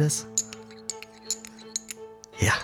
das? 0.00 0.26
Ja. 2.40 2.54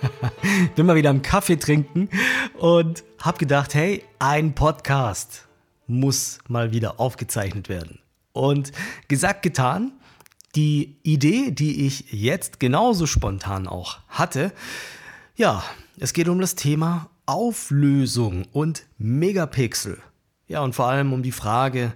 Bin 0.76 0.86
mal 0.86 0.94
wieder 0.94 1.10
am 1.10 1.22
Kaffee 1.22 1.56
trinken 1.56 2.10
und 2.58 3.02
hab 3.18 3.38
gedacht, 3.38 3.74
hey, 3.74 4.04
ein 4.18 4.54
Podcast 4.54 5.48
muss 5.86 6.38
mal 6.48 6.72
wieder 6.72 7.00
aufgezeichnet 7.00 7.68
werden. 7.68 8.00
Und 8.32 8.72
gesagt, 9.08 9.42
getan. 9.42 9.92
Die 10.56 10.96
Idee, 11.04 11.52
die 11.52 11.86
ich 11.86 12.10
jetzt 12.10 12.58
genauso 12.58 13.06
spontan 13.06 13.68
auch 13.68 14.00
hatte, 14.08 14.52
ja, 15.36 15.62
es 15.96 16.12
geht 16.12 16.28
um 16.28 16.40
das 16.40 16.56
Thema 16.56 17.08
Auflösung 17.24 18.46
und 18.52 18.84
Megapixel. 18.98 20.02
Ja, 20.48 20.62
und 20.62 20.74
vor 20.74 20.86
allem 20.86 21.12
um 21.12 21.22
die 21.22 21.30
Frage, 21.30 21.92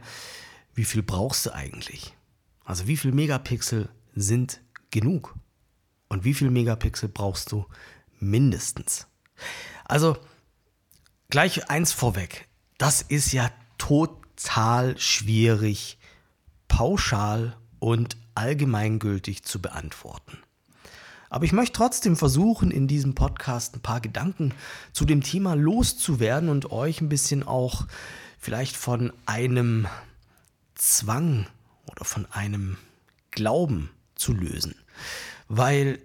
wie 0.72 0.84
viel 0.84 1.02
brauchst 1.02 1.46
du 1.46 1.50
eigentlich? 1.52 2.14
Also 2.64 2.86
wie 2.86 2.96
viel 2.96 3.10
Megapixel 3.10 3.88
sind 4.14 4.60
genug? 4.90 5.34
Und 6.08 6.24
wie 6.24 6.34
viel 6.34 6.50
Megapixel 6.50 7.08
brauchst 7.08 7.52
du 7.52 7.66
mindestens? 8.20 9.06
Also 9.84 10.16
gleich 11.28 11.68
eins 11.70 11.92
vorweg. 11.92 12.48
Das 12.78 13.02
ist 13.02 13.32
ja 13.32 13.50
total 13.78 14.98
schwierig, 14.98 15.98
pauschal 16.68 17.56
und 17.78 18.16
allgemeingültig 18.34 19.44
zu 19.44 19.60
beantworten. 19.60 20.38
Aber 21.30 21.44
ich 21.44 21.52
möchte 21.52 21.76
trotzdem 21.76 22.16
versuchen, 22.16 22.70
in 22.70 22.86
diesem 22.86 23.14
Podcast 23.16 23.74
ein 23.74 23.80
paar 23.80 24.00
Gedanken 24.00 24.54
zu 24.92 25.04
dem 25.04 25.20
Thema 25.20 25.54
loszuwerden 25.54 26.48
und 26.48 26.70
euch 26.70 27.00
ein 27.00 27.08
bisschen 27.08 27.42
auch 27.42 27.86
vielleicht 28.38 28.76
von 28.76 29.12
einem 29.26 29.88
Zwang 30.76 31.48
oder 31.90 32.04
von 32.04 32.26
einem 32.30 32.76
Glauben 33.32 33.90
zu 34.14 34.32
lösen. 34.32 34.74
Weil 35.48 35.98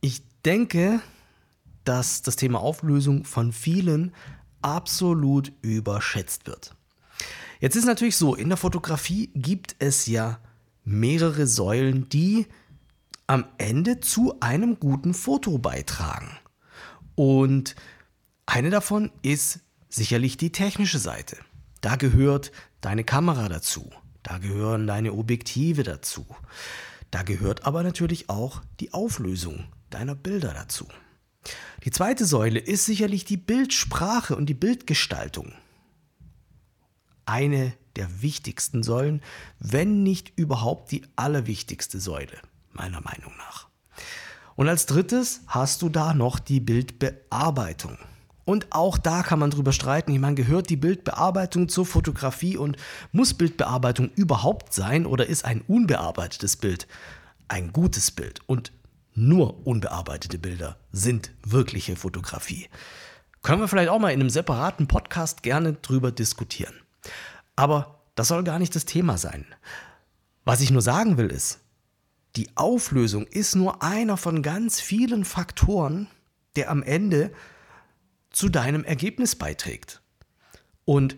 ich 0.00 0.22
denke, 0.44 1.00
dass 1.84 2.22
das 2.22 2.36
Thema 2.36 2.60
Auflösung 2.60 3.24
von 3.24 3.52
vielen 3.52 4.12
absolut 4.62 5.52
überschätzt 5.62 6.46
wird. 6.46 6.74
Jetzt 7.60 7.76
ist 7.76 7.86
natürlich 7.86 8.16
so, 8.16 8.34
in 8.34 8.48
der 8.48 8.58
Fotografie 8.58 9.30
gibt 9.34 9.76
es 9.78 10.06
ja 10.06 10.38
mehrere 10.84 11.46
Säulen, 11.46 12.08
die 12.08 12.46
am 13.26 13.44
Ende 13.58 14.00
zu 14.00 14.40
einem 14.40 14.78
guten 14.78 15.12
Foto 15.12 15.58
beitragen. 15.58 16.30
Und 17.14 17.74
eine 18.46 18.70
davon 18.70 19.10
ist 19.22 19.60
sicherlich 19.88 20.36
die 20.36 20.52
technische 20.52 20.98
Seite. 20.98 21.36
Da 21.80 21.96
gehört 21.96 22.52
deine 22.80 23.04
Kamera 23.04 23.48
dazu, 23.48 23.90
da 24.22 24.38
gehören 24.38 24.86
deine 24.86 25.12
Objektive 25.12 25.82
dazu, 25.82 26.26
da 27.10 27.22
gehört 27.22 27.64
aber 27.66 27.82
natürlich 27.82 28.28
auch 28.28 28.62
die 28.80 28.92
Auflösung 28.92 29.64
deiner 29.90 30.14
Bilder 30.14 30.52
dazu. 30.52 30.86
Die 31.84 31.90
zweite 31.90 32.24
Säule 32.26 32.58
ist 32.58 32.84
sicherlich 32.84 33.24
die 33.24 33.36
Bildsprache 33.36 34.36
und 34.36 34.46
die 34.46 34.54
Bildgestaltung. 34.54 35.52
Eine 37.24 37.72
der 37.96 38.22
wichtigsten 38.22 38.82
Säulen, 38.82 39.22
wenn 39.58 40.02
nicht 40.02 40.32
überhaupt 40.36 40.92
die 40.92 41.02
allerwichtigste 41.16 42.00
Säule 42.00 42.38
meiner 42.72 43.00
Meinung 43.00 43.36
nach. 43.36 43.68
Und 44.56 44.68
als 44.68 44.86
drittes 44.86 45.42
hast 45.46 45.82
du 45.82 45.88
da 45.88 46.14
noch 46.14 46.38
die 46.38 46.60
Bildbearbeitung. 46.60 47.96
Und 48.48 48.68
auch 48.70 48.96
da 48.96 49.22
kann 49.22 49.38
man 49.38 49.50
drüber 49.50 49.72
streiten. 49.72 50.10
Ich 50.10 50.18
meine, 50.18 50.34
gehört 50.34 50.70
die 50.70 50.76
Bildbearbeitung 50.76 51.68
zur 51.68 51.84
Fotografie 51.84 52.56
und 52.56 52.78
muss 53.12 53.34
Bildbearbeitung 53.34 54.10
überhaupt 54.14 54.72
sein 54.72 55.04
oder 55.04 55.26
ist 55.26 55.44
ein 55.44 55.60
unbearbeitetes 55.68 56.56
Bild 56.56 56.88
ein 57.48 57.74
gutes 57.74 58.10
Bild? 58.10 58.40
Und 58.46 58.72
nur 59.14 59.66
unbearbeitete 59.66 60.38
Bilder 60.38 60.78
sind 60.92 61.30
wirkliche 61.42 61.94
Fotografie. 61.94 62.68
Können 63.42 63.60
wir 63.60 63.68
vielleicht 63.68 63.90
auch 63.90 63.98
mal 63.98 64.12
in 64.12 64.20
einem 64.20 64.30
separaten 64.30 64.86
Podcast 64.86 65.42
gerne 65.42 65.74
drüber 65.74 66.10
diskutieren. 66.10 66.74
Aber 67.54 68.00
das 68.14 68.28
soll 68.28 68.44
gar 68.44 68.58
nicht 68.58 68.74
das 68.74 68.86
Thema 68.86 69.18
sein. 69.18 69.44
Was 70.46 70.62
ich 70.62 70.70
nur 70.70 70.82
sagen 70.82 71.18
will 71.18 71.28
ist, 71.30 71.60
die 72.36 72.48
Auflösung 72.54 73.26
ist 73.26 73.56
nur 73.56 73.82
einer 73.82 74.16
von 74.16 74.42
ganz 74.42 74.80
vielen 74.80 75.26
Faktoren, 75.26 76.06
der 76.56 76.70
am 76.70 76.82
Ende 76.82 77.30
zu 78.30 78.48
deinem 78.48 78.84
Ergebnis 78.84 79.36
beiträgt. 79.36 80.00
Und 80.84 81.16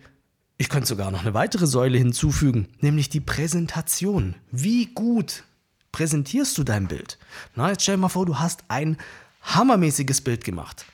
ich 0.59 0.69
könnte 0.69 0.89
sogar 0.89 1.11
noch 1.11 1.23
eine 1.23 1.35
weitere 1.35 1.67
Säule 1.67 1.97
hinzufügen, 1.97 2.69
nämlich 2.81 3.09
die 3.09 3.21
Präsentation. 3.21 4.35
Wie 4.51 4.87
gut 4.87 5.45
präsentierst 5.93 6.59
du 6.59 6.65
dein 6.65 6.87
Bild? 6.87 7.19
Na, 7.55 7.71
jetzt 7.71 7.83
stell 7.83 7.97
dir 7.97 8.03
mal 8.03 8.09
vor, 8.09 8.27
du 8.27 8.39
hast 8.39 8.65
ein 8.69 8.99
hammermäßiges 9.43 10.21
Bild 10.21 10.45
gemacht. 10.45 10.85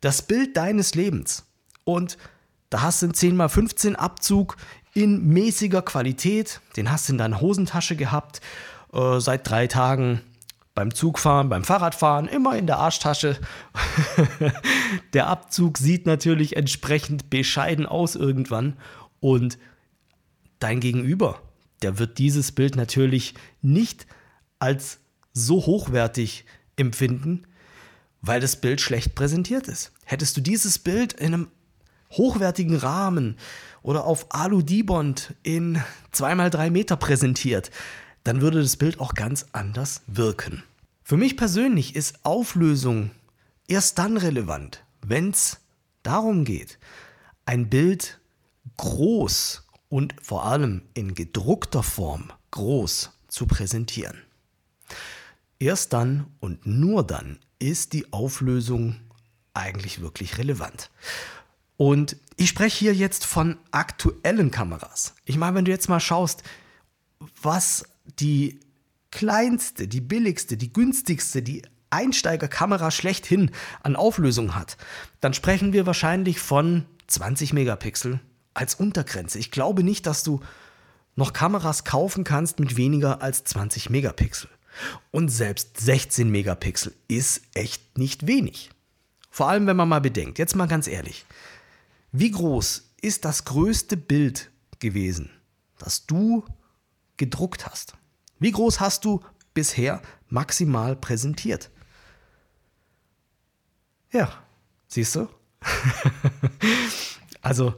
Das 0.00 0.22
Bild 0.22 0.56
deines 0.56 0.94
Lebens. 0.94 1.44
Und 1.84 2.18
da 2.70 2.82
hast 2.82 3.02
du 3.02 3.06
einen 3.06 3.14
10x15 3.14 3.94
Abzug 3.94 4.56
in 4.94 5.28
mäßiger 5.28 5.82
Qualität. 5.82 6.60
Den 6.76 6.90
hast 6.90 7.08
du 7.08 7.12
in 7.12 7.18
deiner 7.18 7.40
Hosentasche 7.40 7.96
gehabt 7.96 8.40
äh, 8.92 9.20
seit 9.20 9.48
drei 9.48 9.66
Tagen 9.66 10.20
beim 10.74 10.94
Zugfahren, 10.94 11.48
beim 11.48 11.64
Fahrradfahren, 11.64 12.28
immer 12.28 12.56
in 12.56 12.66
der 12.66 12.78
Arschtasche. 12.78 13.38
der 15.12 15.26
Abzug 15.26 15.78
sieht 15.78 16.06
natürlich 16.06 16.56
entsprechend 16.56 17.30
bescheiden 17.30 17.86
aus 17.86 18.16
irgendwann 18.16 18.76
und 19.20 19.58
dein 20.58 20.80
Gegenüber, 20.80 21.40
der 21.82 21.98
wird 21.98 22.18
dieses 22.18 22.52
Bild 22.52 22.76
natürlich 22.76 23.34
nicht 23.60 24.06
als 24.58 25.00
so 25.32 25.66
hochwertig 25.66 26.44
empfinden, 26.76 27.46
weil 28.20 28.40
das 28.40 28.60
Bild 28.60 28.80
schlecht 28.80 29.14
präsentiert 29.14 29.68
ist. 29.68 29.92
Hättest 30.04 30.36
du 30.36 30.40
dieses 30.40 30.78
Bild 30.78 31.12
in 31.14 31.34
einem 31.34 31.48
hochwertigen 32.12 32.76
Rahmen 32.76 33.36
oder 33.82 34.04
auf 34.04 34.26
Alu-Dibond 34.30 35.34
in 35.42 35.82
2x3 36.14 36.70
Meter 36.70 36.96
präsentiert, 36.96 37.70
dann 38.24 38.40
würde 38.40 38.62
das 38.62 38.76
Bild 38.76 39.00
auch 39.00 39.14
ganz 39.14 39.46
anders 39.52 40.02
wirken. 40.06 40.62
Für 41.02 41.16
mich 41.16 41.36
persönlich 41.36 41.96
ist 41.96 42.24
Auflösung 42.24 43.10
erst 43.66 43.98
dann 43.98 44.16
relevant, 44.16 44.84
wenn 45.06 45.30
es 45.30 45.58
darum 46.02 46.44
geht, 46.44 46.78
ein 47.44 47.68
Bild 47.68 48.20
groß 48.76 49.66
und 49.88 50.14
vor 50.22 50.44
allem 50.46 50.82
in 50.94 51.14
gedruckter 51.14 51.82
Form 51.82 52.32
groß 52.50 53.10
zu 53.28 53.46
präsentieren. 53.46 54.18
Erst 55.58 55.92
dann 55.92 56.26
und 56.40 56.66
nur 56.66 57.06
dann 57.06 57.38
ist 57.58 57.92
die 57.92 58.12
Auflösung 58.12 58.96
eigentlich 59.54 60.00
wirklich 60.00 60.38
relevant. 60.38 60.90
Und 61.76 62.16
ich 62.36 62.48
spreche 62.48 62.78
hier 62.78 62.94
jetzt 62.94 63.24
von 63.24 63.58
aktuellen 63.70 64.50
Kameras. 64.50 65.14
Ich 65.24 65.36
meine, 65.36 65.56
wenn 65.56 65.64
du 65.64 65.70
jetzt 65.70 65.88
mal 65.88 66.00
schaust, 66.00 66.42
was 67.40 67.84
die 68.04 68.60
kleinste, 69.10 69.88
die 69.88 70.00
billigste, 70.00 70.56
die 70.56 70.72
günstigste, 70.72 71.42
die 71.42 71.62
Einsteigerkamera 71.90 72.90
schlechthin 72.90 73.50
an 73.82 73.96
Auflösung 73.96 74.54
hat, 74.54 74.76
dann 75.20 75.34
sprechen 75.34 75.72
wir 75.72 75.86
wahrscheinlich 75.86 76.40
von 76.40 76.86
20 77.06 77.52
Megapixel 77.52 78.20
als 78.54 78.74
Untergrenze. 78.74 79.38
Ich 79.38 79.50
glaube 79.50 79.82
nicht, 79.84 80.06
dass 80.06 80.22
du 80.22 80.40
noch 81.14 81.32
Kameras 81.34 81.84
kaufen 81.84 82.24
kannst 82.24 82.58
mit 82.58 82.76
weniger 82.76 83.22
als 83.22 83.44
20 83.44 83.90
Megapixel. 83.90 84.48
Und 85.10 85.28
selbst 85.28 85.78
16 85.80 86.30
Megapixel 86.30 86.94
ist 87.08 87.42
echt 87.52 87.98
nicht 87.98 88.26
wenig. 88.26 88.70
Vor 89.30 89.48
allem, 89.48 89.66
wenn 89.66 89.76
man 89.76 89.88
mal 89.88 90.00
bedenkt, 90.00 90.38
jetzt 90.38 90.56
mal 90.56 90.68
ganz 90.68 90.86
ehrlich, 90.86 91.26
wie 92.12 92.30
groß 92.30 92.90
ist 93.02 93.24
das 93.26 93.44
größte 93.44 93.96
Bild 93.96 94.50
gewesen, 94.78 95.30
das 95.78 96.06
du 96.06 96.44
gedruckt 97.22 97.66
hast? 97.66 97.94
Wie 98.40 98.50
groß 98.50 98.80
hast 98.80 99.04
du 99.04 99.20
bisher 99.54 100.02
maximal 100.28 100.96
präsentiert? 100.96 101.70
Ja, 104.10 104.28
siehst 104.88 105.14
du? 105.14 105.28
also, 107.42 107.74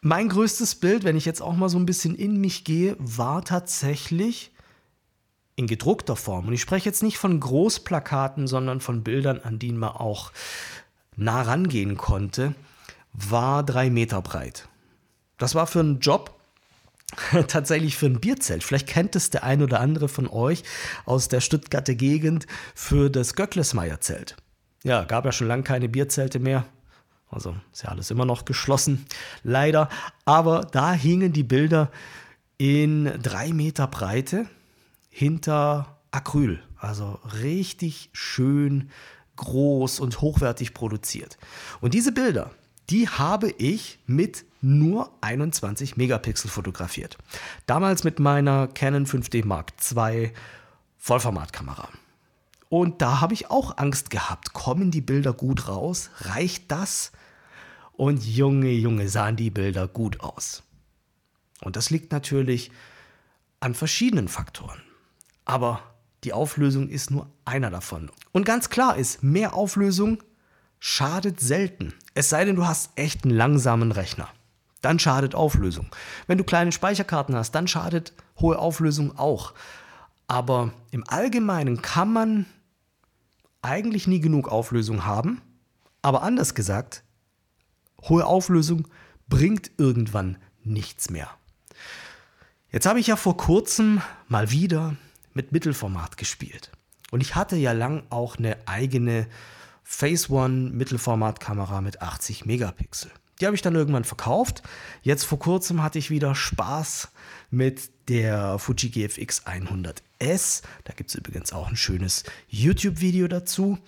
mein 0.00 0.28
größtes 0.28 0.74
Bild, 0.74 1.04
wenn 1.04 1.16
ich 1.16 1.24
jetzt 1.24 1.40
auch 1.40 1.54
mal 1.54 1.68
so 1.68 1.78
ein 1.78 1.86
bisschen 1.86 2.16
in 2.16 2.40
mich 2.40 2.64
gehe, 2.64 2.96
war 2.98 3.44
tatsächlich 3.44 4.50
in 5.54 5.68
gedruckter 5.68 6.16
Form. 6.16 6.48
Und 6.48 6.54
ich 6.54 6.60
spreche 6.60 6.88
jetzt 6.88 7.04
nicht 7.04 7.18
von 7.18 7.38
Großplakaten, 7.38 8.48
sondern 8.48 8.80
von 8.80 9.04
Bildern, 9.04 9.40
an 9.40 9.60
denen 9.60 9.78
man 9.78 9.90
auch 9.90 10.32
nah 11.14 11.42
rangehen 11.42 11.96
konnte, 11.96 12.56
war 13.12 13.62
drei 13.62 13.90
Meter 13.90 14.20
breit. 14.20 14.68
Das 15.36 15.54
war 15.54 15.68
für 15.68 15.80
einen 15.80 16.00
Job, 16.00 16.37
tatsächlich 17.48 17.96
für 17.96 18.06
ein 18.06 18.20
Bierzelt. 18.20 18.62
Vielleicht 18.62 18.86
kennt 18.86 19.16
es 19.16 19.30
der 19.30 19.44
ein 19.44 19.62
oder 19.62 19.80
andere 19.80 20.08
von 20.08 20.28
euch 20.28 20.62
aus 21.04 21.28
der 21.28 21.40
Stuttgarter 21.40 21.94
Gegend 21.94 22.46
für 22.74 23.10
das 23.10 23.34
Göcklesmeier-Zelt. 23.34 24.36
Ja, 24.84 25.04
gab 25.04 25.24
ja 25.24 25.32
schon 25.32 25.48
lange 25.48 25.62
keine 25.62 25.88
Bierzelte 25.88 26.38
mehr. 26.38 26.64
Also 27.30 27.54
ist 27.72 27.82
ja 27.82 27.90
alles 27.90 28.10
immer 28.10 28.24
noch 28.24 28.44
geschlossen, 28.44 29.06
leider. 29.42 29.88
Aber 30.24 30.62
da 30.62 30.92
hingen 30.92 31.32
die 31.32 31.42
Bilder 31.42 31.90
in 32.56 33.12
drei 33.22 33.52
Meter 33.52 33.86
Breite 33.86 34.46
hinter 35.10 35.98
Acryl. 36.10 36.62
Also 36.78 37.18
richtig 37.42 38.10
schön 38.12 38.90
groß 39.36 40.00
und 40.00 40.20
hochwertig 40.20 40.74
produziert. 40.74 41.38
Und 41.80 41.94
diese 41.94 42.12
Bilder, 42.12 42.50
die 42.90 43.08
habe 43.08 43.50
ich 43.50 43.98
mit 44.06 44.44
nur 44.60 45.12
21 45.20 45.96
Megapixel 45.96 46.50
fotografiert. 46.50 47.16
Damals 47.66 48.04
mit 48.04 48.18
meiner 48.18 48.66
Canon 48.68 49.06
5D 49.06 49.44
Mark 49.46 49.72
II 49.94 50.32
Vollformatkamera. 50.96 51.88
Und 52.68 53.00
da 53.00 53.20
habe 53.20 53.34
ich 53.34 53.50
auch 53.50 53.78
Angst 53.78 54.10
gehabt. 54.10 54.52
Kommen 54.52 54.90
die 54.90 55.00
Bilder 55.00 55.32
gut 55.32 55.68
raus? 55.68 56.10
Reicht 56.20 56.70
das? 56.70 57.12
Und 57.92 58.24
Junge, 58.24 58.70
Junge, 58.70 59.08
sahen 59.08 59.36
die 59.36 59.50
Bilder 59.50 59.88
gut 59.88 60.20
aus. 60.20 60.62
Und 61.60 61.76
das 61.76 61.90
liegt 61.90 62.12
natürlich 62.12 62.70
an 63.60 63.74
verschiedenen 63.74 64.28
Faktoren. 64.28 64.80
Aber 65.44 65.82
die 66.24 66.32
Auflösung 66.32 66.88
ist 66.88 67.10
nur 67.10 67.30
einer 67.44 67.70
davon. 67.70 68.10
Und 68.32 68.44
ganz 68.44 68.70
klar 68.70 68.96
ist, 68.96 69.22
mehr 69.22 69.54
Auflösung 69.54 70.22
schadet 70.78 71.40
selten. 71.40 71.94
Es 72.14 72.28
sei 72.28 72.44
denn, 72.44 72.56
du 72.56 72.66
hast 72.66 72.90
echt 72.96 73.24
einen 73.24 73.34
langsamen 73.34 73.92
Rechner. 73.92 74.28
Dann 74.80 74.98
schadet 74.98 75.34
Auflösung. 75.34 75.88
Wenn 76.26 76.38
du 76.38 76.44
kleine 76.44 76.72
Speicherkarten 76.72 77.34
hast, 77.34 77.52
dann 77.52 77.66
schadet 77.66 78.12
hohe 78.38 78.58
Auflösung 78.58 79.18
auch. 79.18 79.54
Aber 80.26 80.72
im 80.90 81.04
Allgemeinen 81.08 81.82
kann 81.82 82.12
man 82.12 82.46
eigentlich 83.62 84.06
nie 84.06 84.20
genug 84.20 84.48
Auflösung 84.48 85.04
haben. 85.04 85.40
Aber 86.02 86.22
anders 86.22 86.54
gesagt, 86.54 87.02
hohe 88.02 88.24
Auflösung 88.24 88.86
bringt 89.28 89.72
irgendwann 89.78 90.38
nichts 90.62 91.10
mehr. 91.10 91.28
Jetzt 92.70 92.86
habe 92.86 93.00
ich 93.00 93.06
ja 93.06 93.16
vor 93.16 93.36
kurzem 93.36 94.00
mal 94.28 94.50
wieder 94.50 94.96
mit 95.32 95.52
Mittelformat 95.52 96.16
gespielt. 96.16 96.70
Und 97.10 97.20
ich 97.20 97.34
hatte 97.34 97.56
ja 97.56 97.72
lang 97.72 98.04
auch 98.10 98.36
eine 98.36 98.56
eigene 98.66 99.26
Phase 99.90 100.30
One 100.30 100.70
Mittelformatkamera 100.70 101.80
mit 101.80 102.02
80 102.02 102.44
Megapixel. 102.44 103.10
Die 103.40 103.46
habe 103.46 103.56
ich 103.56 103.62
dann 103.62 103.74
irgendwann 103.74 104.04
verkauft. 104.04 104.62
Jetzt 105.00 105.24
vor 105.24 105.38
kurzem 105.38 105.82
hatte 105.82 105.98
ich 105.98 106.10
wieder 106.10 106.34
Spaß 106.34 107.08
mit 107.50 107.90
der 108.08 108.58
Fuji 108.58 108.90
GFX 108.90 109.46
100S. 109.46 110.62
Da 110.84 110.92
gibt 110.92 111.08
es 111.08 111.16
übrigens 111.16 111.54
auch 111.54 111.68
ein 111.68 111.76
schönes 111.76 112.24
YouTube-Video 112.48 113.28
dazu. 113.28 113.78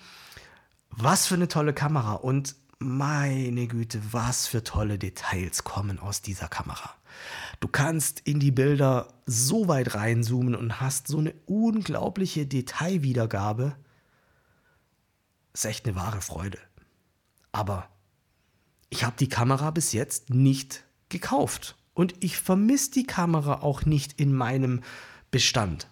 Was 0.89 1.27
für 1.27 1.35
eine 1.35 1.47
tolle 1.47 1.71
Kamera 1.71 2.13
und 2.13 2.55
meine 2.79 3.67
Güte, 3.67 4.01
was 4.11 4.47
für 4.47 4.63
tolle 4.63 4.97
Details 4.97 5.63
kommen 5.63 5.99
aus 5.99 6.23
dieser 6.23 6.47
Kamera. 6.47 6.95
Du 7.59 7.67
kannst 7.67 8.21
in 8.21 8.39
die 8.39 8.51
Bilder 8.51 9.07
so 9.27 9.67
weit 9.67 9.93
reinzoomen 9.93 10.55
und 10.55 10.81
hast 10.81 11.07
so 11.07 11.19
eine 11.19 11.35
unglaubliche 11.45 12.47
Detailwiedergabe. 12.47 13.75
Ist 15.53 15.65
echt 15.65 15.85
eine 15.85 15.95
wahre 15.95 16.21
Freude. 16.21 16.57
Aber 17.51 17.89
ich 18.89 19.03
habe 19.03 19.15
die 19.17 19.29
Kamera 19.29 19.71
bis 19.71 19.91
jetzt 19.93 20.29
nicht 20.29 20.83
gekauft. 21.09 21.75
Und 21.93 22.15
ich 22.23 22.37
vermisse 22.37 22.91
die 22.91 23.05
Kamera 23.05 23.61
auch 23.61 23.85
nicht 23.85 24.19
in 24.19 24.33
meinem 24.33 24.81
Bestand. 25.29 25.89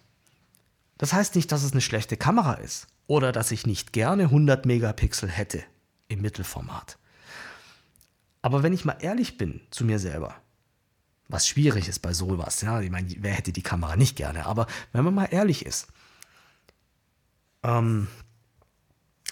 Das 0.98 1.12
heißt 1.12 1.34
nicht, 1.34 1.50
dass 1.52 1.62
es 1.62 1.72
eine 1.72 1.80
schlechte 1.80 2.16
Kamera 2.16 2.54
ist 2.54 2.86
oder 3.06 3.32
dass 3.32 3.50
ich 3.50 3.66
nicht 3.66 3.92
gerne 3.92 4.24
100 4.24 4.66
Megapixel 4.66 5.28
hätte 5.28 5.62
im 6.08 6.20
Mittelformat. 6.20 6.98
Aber 8.42 8.62
wenn 8.62 8.72
ich 8.72 8.84
mal 8.84 8.96
ehrlich 9.00 9.36
bin 9.36 9.60
zu 9.70 9.84
mir 9.84 9.98
selber, 9.98 10.36
was 11.28 11.46
schwierig 11.46 11.88
ist 11.88 12.00
bei 12.00 12.12
sowas, 12.12 12.60
ja, 12.62 12.80
ich 12.80 12.90
meine, 12.90 13.08
wer 13.18 13.32
hätte 13.32 13.52
die 13.52 13.62
Kamera 13.62 13.96
nicht 13.96 14.16
gerne, 14.16 14.46
aber 14.46 14.66
wenn 14.92 15.04
man 15.04 15.14
mal 15.14 15.28
ehrlich 15.30 15.64
ist, 15.64 15.88
ähm, 17.62 18.08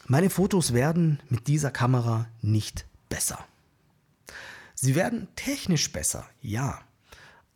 meine 0.09 0.31
Fotos 0.31 0.73
werden 0.73 1.21
mit 1.29 1.47
dieser 1.47 1.71
Kamera 1.71 2.27
nicht 2.41 2.87
besser. 3.09 3.45
Sie 4.75 4.95
werden 4.95 5.29
technisch 5.37 5.93
besser, 5.93 6.27
ja, 6.41 6.81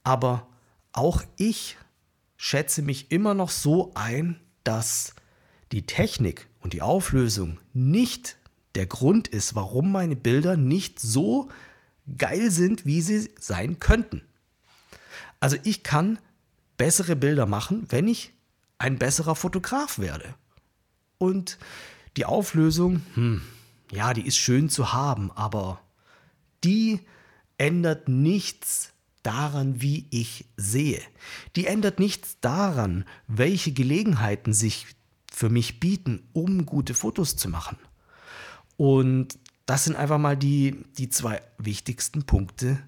aber 0.05 0.47
auch 0.93 1.23
ich 1.37 1.79
schätze 2.37 2.83
mich 2.83 3.11
immer 3.11 3.35
noch 3.35 3.51
so 3.51 3.93
ein, 3.95 4.39
dass 4.65 5.15
die 5.73 5.87
Technik 5.87 6.49
und 6.61 6.75
die 6.75 6.83
Auflösung 6.83 7.59
nicht 7.73 8.37
der 8.75 8.87
Grund 8.87 9.29
ist, 9.29 9.55
warum 9.55 9.91
meine 9.91 10.17
Bilder 10.17 10.57
nicht 10.57 11.01
so 11.01 11.49
geil 12.19 12.51
sind, 12.51 12.85
wie 12.85 13.01
sie 13.01 13.31
sein 13.39 13.79
könnten. 13.79 14.23
Also 15.41 15.57
ich 15.65 15.83
kann 15.83 16.19
bessere 16.77 17.17
Bilder 17.17 17.47
machen, 17.47 17.87
wenn 17.89 18.09
ich 18.09 18.33
ein 18.79 18.99
besserer 18.99 19.37
Fotograf 19.37 19.99
werde. 19.99 20.35
Und 21.19 21.59
die 22.17 22.25
Auflösung, 22.25 23.03
hm, 23.15 23.43
ja, 23.91 24.15
die 24.15 24.27
ist 24.27 24.37
schön 24.37 24.69
zu 24.69 24.93
haben, 24.93 25.31
aber 25.33 25.81
die 26.65 27.01
ändert 27.59 28.09
nichts 28.09 28.93
daran, 29.23 29.81
wie 29.81 30.07
ich 30.11 30.47
sehe. 30.57 31.01
Die 31.57 31.67
ändert 31.67 32.01
nichts 32.01 32.39
daran, 32.41 33.05
welche 33.29 33.73
Gelegenheiten 33.73 34.53
sich 34.53 34.87
für 35.31 35.49
mich 35.49 35.81
bieten, 35.81 36.29
um 36.33 36.67
gute 36.67 36.95
Fotos 36.95 37.37
zu 37.37 37.49
machen. 37.49 37.79
Und 38.77 39.39
das 39.67 39.85
sind 39.85 39.97
einfach 39.97 40.19
mal 40.19 40.37
die, 40.37 40.85
die 40.99 41.09
zwei 41.09 41.41
wichtigsten 41.59 42.25
Punkte 42.25 42.83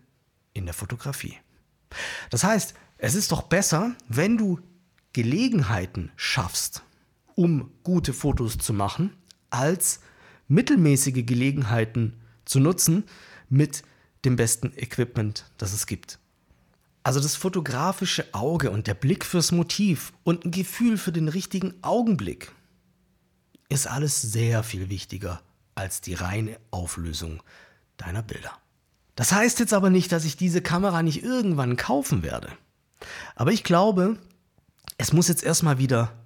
in 0.53 0.65
der 0.65 0.75
Fotografie. 0.75 1.37
Das 2.31 2.45
heißt, 2.45 2.75
es 2.99 3.15
ist 3.15 3.33
doch 3.33 3.43
besser, 3.43 3.95
wenn 4.09 4.37
du 4.37 4.61
Gelegenheiten 5.13 6.11
schaffst, 6.17 6.83
um 7.35 7.71
gute 7.83 8.13
Fotos 8.13 8.59
zu 8.59 8.73
machen, 8.73 9.13
als 9.51 10.01
mittelmäßige 10.49 11.25
Gelegenheiten 11.27 12.21
zu 12.45 12.61
nutzen 12.61 13.05
mit 13.49 13.83
dem 14.25 14.37
besten 14.37 14.73
Equipment, 14.77 15.45
das 15.59 15.73
es 15.73 15.87
gibt. 15.87 16.19
Also 17.03 17.21
das 17.21 17.37
fotografische 17.37 18.33
Auge 18.33 18.71
und 18.71 18.87
der 18.87 18.95
Blick 18.95 19.25
fürs 19.25 19.53
Motiv 19.53 20.13
und 20.25 20.45
ein 20.45 20.51
Gefühl 20.51 20.97
für 20.97 21.13
den 21.13 21.29
richtigen 21.29 21.75
Augenblick 21.83 22.53
ist 23.69 23.87
alles 23.87 24.23
sehr 24.23 24.63
viel 24.63 24.89
wichtiger 24.89 25.43
als 25.75 26.01
die 26.01 26.15
reine 26.15 26.59
Auflösung 26.71 27.43
deiner 27.97 28.23
Bilder. 28.23 28.53
Das 29.17 29.33
heißt 29.33 29.61
jetzt 29.61 29.75
aber 29.75 29.91
nicht, 29.91 30.13
dass 30.13 30.25
ich 30.25 30.37
diese 30.37 30.63
Kamera 30.63 31.03
nicht 31.03 31.23
irgendwann 31.23 31.77
kaufen 31.77 32.23
werde. 32.23 32.49
Aber 33.35 33.53
ich 33.53 33.65
glaube, 33.65 34.19
es 34.97 35.13
muss 35.13 35.29
jetzt 35.29 35.45
erstmal 35.45 35.79
wieder 35.79 36.24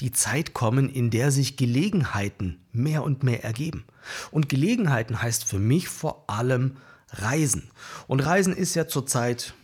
die 0.00 0.12
Zeit 0.12 0.52
kommen, 0.52 0.90
in 0.90 1.10
der 1.10 1.30
sich 1.30 1.56
Gelegenheiten 1.56 2.60
mehr 2.72 3.02
und 3.02 3.22
mehr 3.22 3.44
ergeben. 3.44 3.84
Und 4.30 4.48
Gelegenheiten 4.48 5.22
heißt 5.22 5.44
für 5.44 5.58
mich 5.58 5.88
vor 5.88 6.24
allem 6.28 6.76
Reisen. 7.10 7.70
Und 8.06 8.20
Reisen 8.20 8.54
ist 8.54 8.74
ja 8.74 8.88
zurzeit 8.88 9.54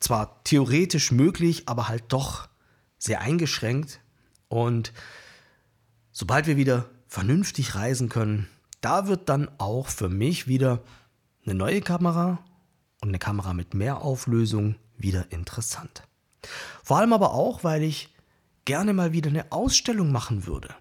zwar 0.00 0.42
theoretisch 0.44 1.12
möglich, 1.12 1.64
aber 1.66 1.88
halt 1.88 2.04
doch 2.08 2.48
sehr 2.98 3.20
eingeschränkt. 3.20 4.00
Und 4.48 4.92
sobald 6.12 6.46
wir 6.46 6.56
wieder 6.56 6.86
vernünftig 7.06 7.74
reisen 7.74 8.08
können, 8.08 8.48
da 8.80 9.06
wird 9.06 9.28
dann 9.28 9.50
auch 9.58 9.88
für 9.88 10.08
mich 10.08 10.46
wieder 10.46 10.82
eine 11.44 11.54
neue 11.54 11.80
Kamera 11.80 12.38
und 13.00 13.08
eine 13.08 13.18
Kamera 13.18 13.54
mit 13.54 13.74
mehr 13.74 14.02
Auflösung 14.02 14.76
wieder 14.96 15.26
interessant. 15.30 16.02
Vor 16.82 16.98
allem 16.98 17.12
aber 17.12 17.32
auch, 17.32 17.64
weil 17.64 17.82
ich 17.82 18.10
gerne 18.70 18.92
mal 18.92 19.12
wieder 19.12 19.30
eine 19.30 19.50
Ausstellung 19.50 20.12
machen 20.12 20.46
würde, 20.46 20.72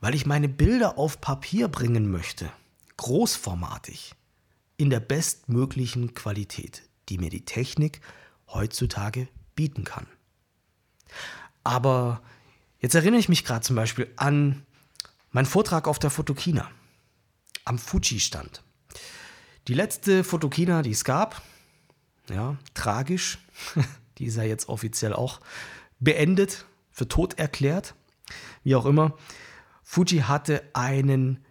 weil 0.00 0.16
ich 0.16 0.26
meine 0.26 0.48
Bilder 0.48 0.98
auf 0.98 1.20
Papier 1.20 1.68
bringen 1.68 2.10
möchte, 2.10 2.50
großformatig, 2.96 4.16
in 4.76 4.90
der 4.90 4.98
bestmöglichen 4.98 6.14
Qualität, 6.14 6.82
die 7.08 7.18
mir 7.18 7.30
die 7.30 7.44
Technik 7.44 8.00
heutzutage 8.48 9.28
bieten 9.54 9.84
kann. 9.84 10.08
Aber 11.62 12.22
jetzt 12.80 12.96
erinnere 12.96 13.20
ich 13.20 13.28
mich 13.28 13.44
gerade 13.44 13.64
zum 13.64 13.76
Beispiel 13.76 14.12
an 14.16 14.66
meinen 15.30 15.46
Vortrag 15.46 15.86
auf 15.86 16.00
der 16.00 16.10
Fotokina 16.10 16.72
am 17.64 17.78
Fuji-Stand. 17.78 18.64
Die 19.68 19.74
letzte 19.74 20.24
Fotokina, 20.24 20.82
die 20.82 20.90
es 20.90 21.04
gab, 21.04 21.40
ja, 22.28 22.56
tragisch, 22.74 23.38
die 24.18 24.24
ist 24.24 24.34
ja 24.34 24.42
jetzt 24.42 24.68
offiziell 24.68 25.12
auch 25.12 25.38
beendet, 26.00 26.66
für 26.92 27.08
tot 27.08 27.38
erklärt, 27.38 27.94
wie 28.62 28.76
auch 28.76 28.86
immer. 28.86 29.16
Fuji 29.82 30.20
hatte 30.20 30.62
einen 30.74 31.44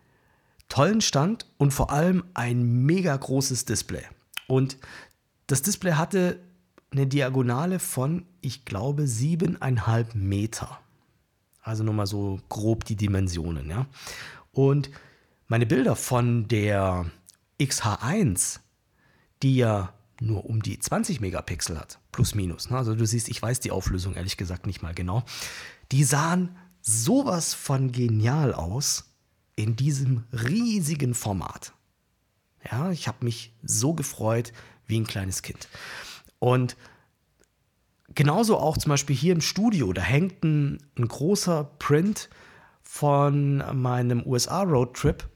tollen 0.69 1.01
Stand 1.01 1.45
und 1.57 1.71
vor 1.71 1.91
allem 1.91 2.23
ein 2.33 2.85
mega 2.85 3.15
großes 3.15 3.65
Display. 3.65 4.03
Und 4.47 4.77
das 5.47 5.61
Display 5.61 5.93
hatte 5.93 6.39
eine 6.91 7.07
Diagonale 7.07 7.79
von, 7.79 8.25
ich 8.41 8.65
glaube, 8.65 9.07
siebeneinhalb 9.07 10.15
Meter. 10.15 10.79
Also 11.61 11.83
nur 11.83 11.93
mal 11.93 12.07
so 12.07 12.39
grob 12.49 12.85
die 12.85 12.95
Dimensionen, 12.95 13.69
ja. 13.69 13.85
Und 14.51 14.89
meine 15.47 15.65
Bilder 15.65 15.95
von 15.95 16.47
der 16.47 17.05
XH1, 17.59 18.59
die 19.43 19.57
ja 19.57 19.93
nur 20.21 20.45
um 20.45 20.61
die 20.61 20.79
20 20.79 21.19
Megapixel 21.19 21.79
hat, 21.79 21.99
plus 22.11 22.35
minus. 22.35 22.69
Ne? 22.69 22.77
Also 22.77 22.95
du 22.95 23.05
siehst, 23.05 23.27
ich 23.29 23.41
weiß 23.41 23.59
die 23.59 23.71
Auflösung 23.71 24.13
ehrlich 24.13 24.37
gesagt 24.37 24.67
nicht 24.67 24.81
mal 24.81 24.93
genau. 24.93 25.23
Die 25.91 26.03
sahen 26.03 26.55
sowas 26.81 27.53
von 27.53 27.91
genial 27.91 28.53
aus 28.53 29.15
in 29.55 29.75
diesem 29.75 30.23
riesigen 30.31 31.13
Format. 31.13 31.73
Ja, 32.71 32.91
ich 32.91 33.07
habe 33.07 33.25
mich 33.25 33.53
so 33.63 33.93
gefreut 33.93 34.53
wie 34.85 34.99
ein 34.99 35.07
kleines 35.07 35.41
Kind. 35.41 35.67
Und 36.39 36.75
genauso 38.13 38.57
auch 38.57 38.77
zum 38.77 38.89
Beispiel 38.89 39.15
hier 39.15 39.33
im 39.33 39.41
Studio, 39.41 39.93
da 39.93 40.01
hängt 40.01 40.43
ein, 40.43 40.83
ein 40.97 41.07
großer 41.07 41.63
Print 41.79 42.29
von 42.83 43.63
meinem 43.73 44.25
USA-Roadtrip, 44.25 45.27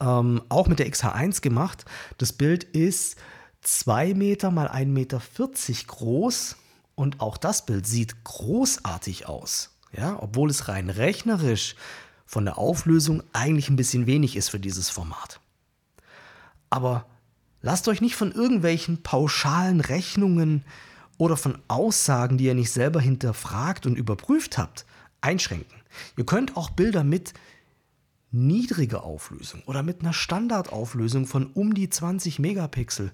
ähm, 0.00 0.42
auch 0.48 0.68
mit 0.68 0.78
der 0.78 0.88
XH1 0.88 1.40
gemacht. 1.40 1.84
Das 2.18 2.32
Bild 2.32 2.62
ist 2.62 3.16
2 3.62 4.14
Meter 4.14 4.50
mal 4.50 4.68
1,40 4.68 4.86
Meter 4.86 5.20
groß 5.86 6.56
und 6.94 7.20
auch 7.20 7.36
das 7.36 7.66
Bild 7.66 7.86
sieht 7.86 8.24
großartig 8.24 9.26
aus. 9.26 9.70
Ja, 9.92 10.18
obwohl 10.20 10.50
es 10.50 10.68
rein 10.68 10.90
rechnerisch 10.90 11.74
von 12.26 12.44
der 12.44 12.58
Auflösung 12.58 13.22
eigentlich 13.32 13.70
ein 13.70 13.76
bisschen 13.76 14.06
wenig 14.06 14.36
ist 14.36 14.50
für 14.50 14.60
dieses 14.60 14.90
Format. 14.90 15.40
Aber 16.70 17.06
lasst 17.62 17.88
euch 17.88 18.00
nicht 18.00 18.16
von 18.16 18.32
irgendwelchen 18.32 19.02
pauschalen 19.02 19.80
Rechnungen 19.80 20.64
oder 21.16 21.36
von 21.36 21.58
Aussagen, 21.68 22.36
die 22.36 22.44
ihr 22.44 22.54
nicht 22.54 22.70
selber 22.70 23.00
hinterfragt 23.00 23.86
und 23.86 23.96
überprüft 23.96 24.58
habt, 24.58 24.84
einschränken. 25.20 25.78
Ihr 26.16 26.26
könnt 26.26 26.56
auch 26.56 26.70
Bilder 26.70 27.02
mit 27.02 27.32
niedriger 28.30 29.04
Auflösung 29.04 29.62
oder 29.64 29.82
mit 29.82 30.00
einer 30.00 30.12
Standardauflösung 30.12 31.26
von 31.26 31.46
um 31.46 31.74
die 31.74 31.88
20 31.88 32.38
Megapixel 32.38 33.12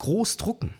groß 0.00 0.36
drucken. 0.36 0.74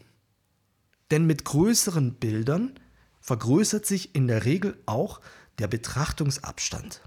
Denn 1.11 1.27
mit 1.27 1.45
größeren 1.45 2.15
Bildern 2.15 2.73
vergrößert 3.21 3.87
sich 3.87 4.15
in 4.15 4.27
der 4.27 4.45
Regel 4.45 4.77
auch 4.87 5.21
der 5.59 5.69
Betrachtungsabstand. 5.69 7.03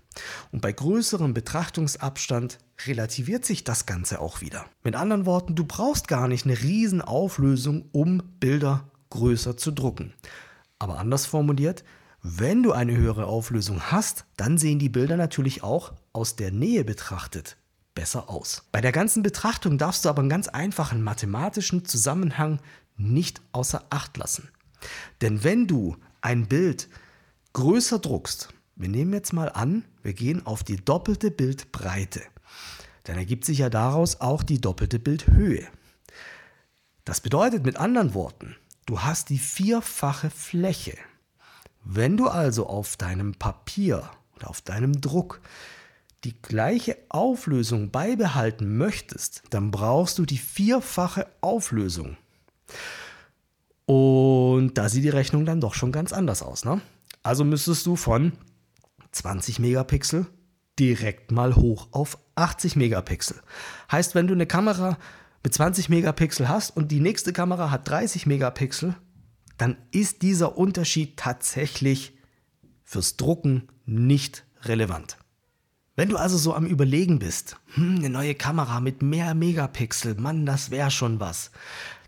Und 0.51 0.61
bei 0.61 0.71
größerem 0.71 1.33
Betrachtungsabstand 1.33 2.59
relativiert 2.85 3.45
sich 3.45 3.63
das 3.63 3.85
Ganze 3.85 4.21
auch 4.21 4.41
wieder. 4.41 4.65
Mit 4.83 4.95
anderen 4.95 5.25
Worten, 5.25 5.55
du 5.55 5.65
brauchst 5.65 6.07
gar 6.07 6.27
nicht 6.27 6.45
eine 6.45 6.61
riesen 6.61 7.01
Auflösung, 7.01 7.89
um 7.91 8.21
Bilder 8.39 8.89
größer 9.09 9.57
zu 9.57 9.71
drucken. 9.71 10.13
Aber 10.77 10.99
anders 10.99 11.25
formuliert, 11.25 11.83
wenn 12.21 12.63
du 12.63 12.71
eine 12.71 12.95
höhere 12.95 13.25
Auflösung 13.25 13.81
hast, 13.91 14.25
dann 14.37 14.57
sehen 14.57 14.79
die 14.79 14.89
Bilder 14.89 15.17
natürlich 15.17 15.63
auch 15.63 15.93
aus 16.13 16.35
der 16.35 16.51
Nähe 16.51 16.85
betrachtet 16.85 17.57
besser 17.95 18.29
aus. 18.29 18.63
Bei 18.71 18.81
der 18.81 18.91
ganzen 18.91 19.23
Betrachtung 19.23 19.77
darfst 19.77 20.05
du 20.05 20.09
aber 20.09 20.21
einen 20.21 20.29
ganz 20.29 20.47
einfachen 20.47 21.01
mathematischen 21.01 21.85
Zusammenhang 21.85 22.59
nicht 22.97 23.41
außer 23.51 23.85
Acht 23.89 24.17
lassen. 24.17 24.49
Denn 25.21 25.43
wenn 25.43 25.67
du 25.67 25.97
ein 26.21 26.47
Bild 26.47 26.89
größer 27.53 27.99
druckst, 27.99 28.49
wir 28.75 28.89
nehmen 28.89 29.13
jetzt 29.13 29.33
mal 29.33 29.49
an, 29.49 29.85
wir 30.01 30.13
gehen 30.13 30.45
auf 30.45 30.63
die 30.63 30.77
doppelte 30.77 31.31
Bildbreite, 31.31 32.21
dann 33.03 33.17
ergibt 33.17 33.45
sich 33.45 33.59
ja 33.59 33.69
daraus 33.69 34.21
auch 34.21 34.43
die 34.43 34.61
doppelte 34.61 34.99
Bildhöhe. 34.99 35.67
Das 37.05 37.21
bedeutet 37.21 37.65
mit 37.65 37.77
anderen 37.77 38.13
Worten, 38.13 38.55
du 38.85 39.01
hast 39.01 39.29
die 39.29 39.39
vierfache 39.39 40.29
Fläche. 40.29 40.97
Wenn 41.83 42.15
du 42.15 42.29
also 42.29 42.67
auf 42.67 42.95
deinem 42.95 43.33
Papier 43.33 44.09
oder 44.35 44.49
auf 44.49 44.61
deinem 44.61 45.01
Druck 45.01 45.41
die 46.23 46.41
gleiche 46.41 46.97
Auflösung 47.09 47.91
beibehalten 47.91 48.77
möchtest, 48.77 49.43
dann 49.49 49.71
brauchst 49.71 50.17
du 50.17 50.25
die 50.25 50.37
vierfache 50.37 51.27
Auflösung. 51.41 52.17
Und 53.85 54.75
da 54.75 54.87
sieht 54.89 55.03
die 55.03 55.09
Rechnung 55.09 55.45
dann 55.45 55.61
doch 55.61 55.73
schon 55.73 55.91
ganz 55.91 56.13
anders 56.13 56.41
aus. 56.41 56.63
Ne? 56.63 56.81
Also 57.21 57.43
müsstest 57.43 57.85
du 57.85 57.95
von 57.95 58.33
20 59.11 59.59
Megapixel 59.59 60.25
direkt 60.79 61.31
mal 61.31 61.55
hoch 61.55 61.87
auf 61.91 62.17
80 62.35 62.75
Megapixel. 62.75 63.41
Heißt, 63.91 64.15
wenn 64.15 64.27
du 64.27 64.33
eine 64.33 64.47
Kamera 64.47 64.97
mit 65.43 65.53
20 65.53 65.89
Megapixel 65.89 66.47
hast 66.47 66.75
und 66.75 66.91
die 66.91 66.99
nächste 66.99 67.33
Kamera 67.33 67.69
hat 67.69 67.87
30 67.87 68.25
Megapixel, 68.25 68.95
dann 69.57 69.77
ist 69.91 70.21
dieser 70.21 70.57
Unterschied 70.57 71.17
tatsächlich 71.17 72.17
fürs 72.83 73.17
Drucken 73.17 73.67
nicht 73.85 74.45
relevant. 74.63 75.17
Wenn 75.95 76.09
du 76.09 76.17
also 76.17 76.37
so 76.37 76.55
am 76.55 76.65
Überlegen 76.65 77.19
bist, 77.19 77.57
hm, 77.75 77.97
eine 77.97 78.09
neue 78.09 78.33
Kamera 78.33 78.79
mit 78.79 79.03
mehr 79.03 79.35
Megapixel, 79.35 80.15
Mann, 80.15 80.45
das 80.45 80.71
wäre 80.71 80.89
schon 80.89 81.19
was. 81.19 81.51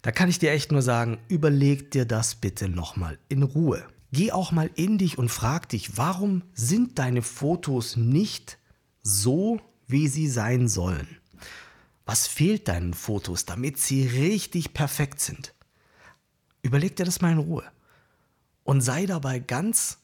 Da 0.02 0.12
kann 0.12 0.28
ich 0.28 0.40
dir 0.40 0.52
echt 0.52 0.72
nur 0.72 0.82
sagen, 0.82 1.20
überleg 1.28 1.92
dir 1.92 2.06
das 2.06 2.36
bitte 2.36 2.68
nochmal 2.68 3.20
in 3.30 3.44
Ruhe. 3.44 3.86
Geh 4.12 4.32
auch 4.32 4.52
mal 4.52 4.72
in 4.76 4.98
dich 4.98 5.20
und 5.20 5.30
frag 5.30 5.70
dich, 5.70 5.98
warum 5.98 6.42
sind 6.54 6.98
deine 6.98 7.22
Fotos 7.22 7.96
nicht 7.96 8.58
so, 9.04 9.60
wie 9.88 10.08
sie 10.08 10.30
sein 10.30 10.68
sollen? 10.68 11.08
Was 12.06 12.26
fehlt 12.26 12.68
deinen 12.68 12.96
Fotos, 12.96 13.46
damit 13.46 13.78
sie 13.78 14.08
richtig 14.08 14.74
perfekt 14.74 15.20
sind? 15.20 15.54
Überleg 16.64 16.96
dir 16.96 17.06
das 17.06 17.22
mal 17.22 17.34
in 17.34 17.40
Ruhe. 17.40 17.66
Und 18.64 18.82
sei 18.82 19.06
dabei 19.06 19.38
ganz 19.38 20.00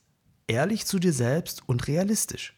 ehrlich 0.46 0.86
zu 0.86 1.00
dir 1.00 1.14
selbst 1.14 1.64
und 1.68 1.88
realistisch. 1.88 2.54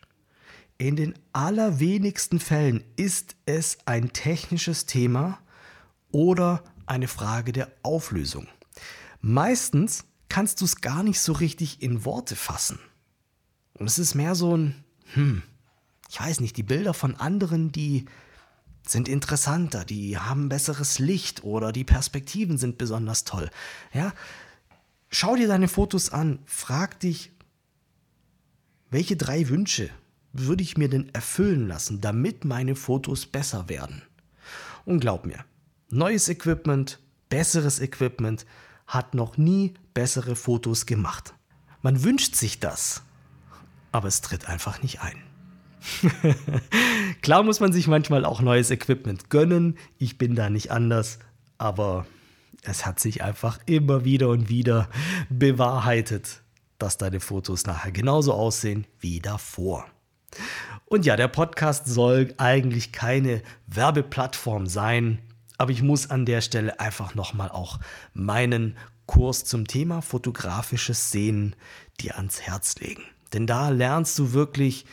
In 0.83 0.97
den 0.97 1.13
allerwenigsten 1.31 2.41
Fällen 2.41 2.83
ist 2.97 3.37
es 3.45 3.77
ein 3.85 4.11
technisches 4.11 4.85
Thema 4.85 5.39
oder 6.11 6.61
eine 6.85 7.07
Frage 7.07 7.53
der 7.53 7.71
Auflösung. 7.83 8.49
Meistens 9.21 10.03
kannst 10.27 10.59
du 10.59 10.65
es 10.65 10.81
gar 10.81 11.01
nicht 11.01 11.21
so 11.21 11.31
richtig 11.31 11.81
in 11.81 12.03
Worte 12.03 12.35
fassen. 12.35 12.79
Und 13.75 13.85
es 13.85 13.97
ist 13.97 14.13
mehr 14.13 14.35
so 14.35 14.57
ein, 14.57 14.83
hm, 15.13 15.43
ich 16.09 16.19
weiß 16.19 16.41
nicht, 16.41 16.57
die 16.57 16.63
Bilder 16.63 16.93
von 16.93 17.15
anderen, 17.15 17.71
die 17.71 18.03
sind 18.85 19.07
interessanter, 19.07 19.85
die 19.85 20.17
haben 20.17 20.49
besseres 20.49 20.99
Licht 20.99 21.45
oder 21.45 21.71
die 21.71 21.85
Perspektiven 21.85 22.57
sind 22.57 22.77
besonders 22.77 23.23
toll. 23.23 23.49
Ja, 23.93 24.13
schau 25.07 25.37
dir 25.37 25.47
deine 25.47 25.69
Fotos 25.69 26.09
an, 26.09 26.39
frag 26.45 26.99
dich, 26.99 27.31
welche 28.89 29.15
drei 29.15 29.47
Wünsche 29.47 29.89
würde 30.33 30.63
ich 30.63 30.77
mir 30.77 30.89
denn 30.89 31.13
erfüllen 31.13 31.67
lassen, 31.67 32.01
damit 32.01 32.43
meine 32.43 32.75
Fotos 32.75 33.25
besser 33.25 33.69
werden? 33.69 34.01
Und 34.85 34.99
glaub 34.99 35.25
mir, 35.25 35.45
neues 35.89 36.27
Equipment, 36.27 36.99
besseres 37.29 37.79
Equipment 37.79 38.45
hat 38.87 39.13
noch 39.13 39.37
nie 39.37 39.75
bessere 39.93 40.35
Fotos 40.35 40.85
gemacht. 40.85 41.33
Man 41.81 42.03
wünscht 42.03 42.35
sich 42.35 42.59
das, 42.59 43.03
aber 43.91 44.07
es 44.07 44.21
tritt 44.21 44.49
einfach 44.49 44.81
nicht 44.81 45.01
ein. 45.01 45.21
Klar 47.21 47.43
muss 47.43 47.59
man 47.59 47.73
sich 47.73 47.87
manchmal 47.87 48.25
auch 48.25 48.41
neues 48.41 48.71
Equipment 48.71 49.29
gönnen, 49.29 49.77
ich 49.97 50.17
bin 50.17 50.35
da 50.35 50.49
nicht 50.49 50.71
anders, 50.71 51.19
aber 51.57 52.05
es 52.63 52.85
hat 52.85 52.99
sich 52.99 53.21
einfach 53.21 53.59
immer 53.65 54.05
wieder 54.05 54.29
und 54.29 54.49
wieder 54.49 54.89
bewahrheitet, 55.29 56.41
dass 56.77 56.97
deine 56.97 57.19
Fotos 57.19 57.65
nachher 57.65 57.91
genauso 57.91 58.33
aussehen 58.33 58.87
wie 58.99 59.19
davor. 59.19 59.85
Und 60.85 61.05
ja, 61.05 61.15
der 61.15 61.27
Podcast 61.27 61.87
soll 61.87 62.33
eigentlich 62.37 62.91
keine 62.91 63.41
Werbeplattform 63.67 64.67
sein, 64.67 65.19
aber 65.57 65.71
ich 65.71 65.81
muss 65.81 66.09
an 66.09 66.25
der 66.25 66.41
Stelle 66.41 66.79
einfach 66.79 67.15
nochmal 67.15 67.49
auch 67.49 67.79
meinen 68.13 68.77
Kurs 69.05 69.43
zum 69.45 69.67
Thema 69.67 70.01
fotografisches 70.01 71.11
Sehen 71.11 71.55
dir 71.99 72.17
ans 72.17 72.41
Herz 72.41 72.75
legen. 72.79 73.03
Denn 73.33 73.47
da 73.47 73.69
lernst 73.69 74.17
du 74.19 74.33
wirklich, 74.33 74.85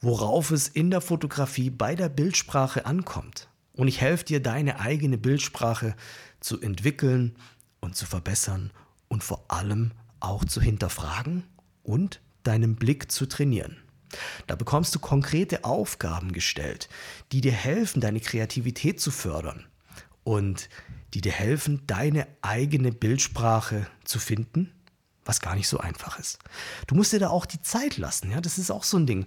worauf 0.00 0.50
es 0.50 0.68
in 0.68 0.90
der 0.90 1.00
Fotografie 1.00 1.70
bei 1.70 1.94
der 1.94 2.08
Bildsprache 2.08 2.86
ankommt. 2.86 3.48
Und 3.74 3.88
ich 3.88 4.00
helfe 4.00 4.24
dir, 4.24 4.40
deine 4.40 4.80
eigene 4.80 5.18
Bildsprache 5.18 5.94
zu 6.40 6.60
entwickeln 6.60 7.36
und 7.80 7.96
zu 7.96 8.06
verbessern 8.06 8.70
und 9.08 9.22
vor 9.22 9.44
allem 9.48 9.92
auch 10.20 10.44
zu 10.44 10.60
hinterfragen 10.60 11.44
und 11.82 12.20
deinen 12.42 12.76
Blick 12.76 13.10
zu 13.10 13.26
trainieren. 13.26 13.81
Da 14.46 14.54
bekommst 14.54 14.94
du 14.94 14.98
konkrete 14.98 15.64
Aufgaben 15.64 16.32
gestellt, 16.32 16.88
die 17.32 17.40
dir 17.40 17.52
helfen, 17.52 18.00
deine 18.00 18.20
Kreativität 18.20 19.00
zu 19.00 19.10
fördern 19.10 19.66
und 20.24 20.68
die 21.14 21.20
dir 21.20 21.32
helfen, 21.32 21.82
deine 21.86 22.26
eigene 22.40 22.92
Bildsprache 22.92 23.86
zu 24.04 24.18
finden, 24.18 24.72
was 25.24 25.40
gar 25.40 25.54
nicht 25.54 25.68
so 25.68 25.78
einfach 25.78 26.18
ist. 26.18 26.38
Du 26.86 26.94
musst 26.94 27.12
dir 27.12 27.20
da 27.20 27.28
auch 27.28 27.46
die 27.46 27.60
Zeit 27.62 27.96
lassen, 27.96 28.30
ja, 28.30 28.40
das 28.40 28.58
ist 28.58 28.70
auch 28.70 28.84
so 28.84 28.96
ein 28.96 29.06
Ding. 29.06 29.26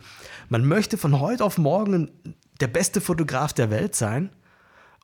Man 0.50 0.66
möchte 0.66 0.98
von 0.98 1.20
heute 1.20 1.44
auf 1.44 1.58
morgen 1.58 2.12
der 2.60 2.68
beste 2.68 3.02
Fotograf 3.02 3.54
der 3.54 3.70
Welt 3.70 3.96
sein 3.96 4.30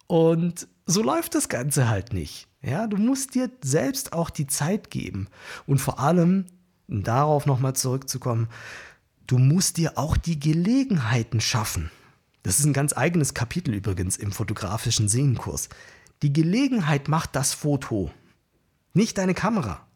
und 0.08 0.68
so 0.86 1.02
läuft 1.02 1.36
das 1.36 1.50
Ganze 1.50 1.88
halt 1.88 2.14
nicht. 2.14 2.48
Ja, 2.62 2.88
du 2.88 2.98
musst 2.98 3.34
dir 3.36 3.50
selbst 3.64 4.14
auch 4.14 4.30
die 4.30 4.48
Zeit 4.48 4.90
geben 4.92 5.28
und 5.66 5.80
vor 5.80 6.00
allem, 6.00 6.46
darauf 6.88 7.46
nochmal 7.46 7.74
zurückzukommen, 7.74 8.50
Du 9.32 9.38
musst 9.38 9.78
dir 9.78 9.98
auch 9.98 10.18
die 10.18 10.42
Gelegenheiten 10.42 11.40
schaffen. 11.40 11.90
Das 12.44 12.60
ist 12.60 12.66
ein 12.66 12.74
ganz 12.74 12.92
eigenes 12.92 13.34
Kapitel 13.34 13.74
übrigens 13.74 14.18
im 14.18 14.34
fotografischen 14.34 15.08
Sehnenkurs. 15.08 15.70
Die 16.22 16.34
Gelegenheit 16.34 17.08
macht 17.08 17.34
das 17.38 17.54
Foto, 17.54 18.12
nicht 18.94 19.18
deine 19.18 19.34
Kamera. 19.34 19.88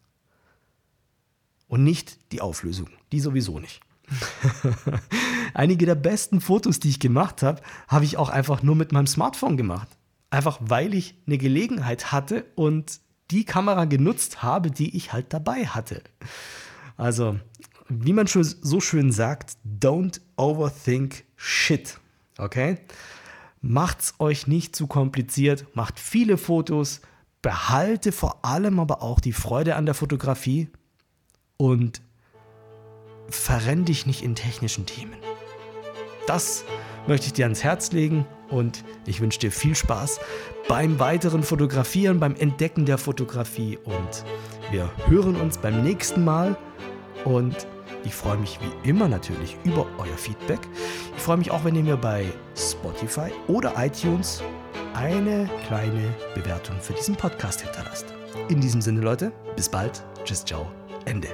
Und 1.67 1.83
nicht 1.83 2.31
die 2.31 2.39
Auflösung, 2.39 2.87
die 3.11 3.19
sowieso 3.19 3.59
nicht. 3.59 3.81
Einige 5.53 5.85
der 5.85 5.95
besten 5.95 6.39
Fotos, 6.39 6.79
die 6.79 6.87
ich 6.87 7.01
gemacht 7.01 7.43
habe, 7.43 7.61
habe 7.89 8.05
ich 8.05 8.15
auch 8.15 8.29
einfach 8.29 8.63
nur 8.63 8.77
mit 8.77 8.93
meinem 8.93 9.07
Smartphone 9.07 9.57
gemacht. 9.57 9.89
Einfach 10.29 10.59
weil 10.61 10.93
ich 10.93 11.13
eine 11.27 11.37
Gelegenheit 11.37 12.13
hatte 12.13 12.45
und 12.55 13.01
die 13.31 13.43
Kamera 13.43 13.83
genutzt 13.83 14.43
habe, 14.43 14.71
die 14.71 14.95
ich 14.95 15.11
halt 15.11 15.33
dabei 15.33 15.65
hatte. 15.67 16.03
Also, 16.95 17.37
wie 17.87 18.13
man 18.13 18.27
schon 18.27 18.43
so 18.43 18.79
schön 18.79 19.11
sagt, 19.11 19.57
don't 19.79 20.21
overthink 20.37 21.23
shit. 21.35 21.99
Okay? 22.37 22.77
Macht's 23.61 24.15
euch 24.19 24.47
nicht 24.47 24.75
zu 24.75 24.87
kompliziert, 24.87 25.65
macht 25.75 25.99
viele 25.99 26.37
Fotos, 26.37 27.01
behalte 27.41 28.11
vor 28.11 28.43
allem 28.43 28.79
aber 28.79 29.01
auch 29.01 29.19
die 29.19 29.33
Freude 29.33 29.75
an 29.75 29.85
der 29.85 29.95
Fotografie 29.95 30.69
und 31.57 32.01
verrenn 33.29 33.85
dich 33.85 34.05
nicht 34.05 34.23
in 34.23 34.35
technischen 34.35 34.85
Themen. 34.85 35.17
Das 36.27 36.63
möchte 37.07 37.27
ich 37.27 37.33
dir 37.33 37.45
ans 37.45 37.63
Herz 37.63 37.91
legen 37.91 38.25
und 38.49 38.83
ich 39.05 39.21
wünsche 39.21 39.39
dir 39.39 39.51
viel 39.51 39.75
Spaß 39.75 40.19
beim 40.67 40.99
weiteren 40.99 41.43
Fotografieren, 41.43 42.19
beim 42.19 42.35
Entdecken 42.35 42.85
der 42.85 42.97
Fotografie 42.97 43.77
und 43.77 44.25
wir 44.71 44.89
hören 45.07 45.35
uns 45.35 45.59
beim 45.59 45.83
nächsten 45.83 46.23
Mal 46.23 46.57
und 47.23 47.67
ich 48.03 48.13
freue 48.13 48.37
mich 48.37 48.59
wie 48.61 48.89
immer 48.89 49.07
natürlich 49.07 49.57
über 49.63 49.85
euer 49.97 50.17
Feedback. 50.17 50.59
Ich 51.15 51.23
freue 51.23 51.37
mich 51.37 51.51
auch, 51.51 51.63
wenn 51.63 51.75
ihr 51.75 51.83
mir 51.83 51.97
bei 51.97 52.25
Spotify 52.55 53.31
oder 53.47 53.73
iTunes 53.77 54.41
eine 54.93 55.49
kleine 55.67 56.13
Bewertung 56.33 56.79
für 56.79 56.93
diesen 56.93 57.15
Podcast 57.15 57.61
hinterlasst. 57.61 58.05
In 58.49 58.61
diesem 58.61 58.81
Sinne, 58.81 59.01
Leute, 59.01 59.31
bis 59.55 59.69
bald. 59.69 60.03
Tschüss, 60.23 60.45
ciao, 60.45 60.67
Ende. 61.05 61.29